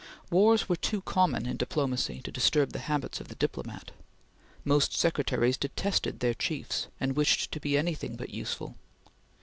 [0.31, 3.91] Wars were too common in diplomacy to disturb the habits of the diplomat.
[4.65, 8.77] Most secretaries detested their chiefs, and wished to be anything but useful.